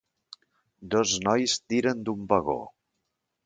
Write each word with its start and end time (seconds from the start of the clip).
Dos 0.95 1.13
nois 1.27 1.55
tiren 1.67 2.03
d'un 2.09 2.27
vagó. 2.35 2.61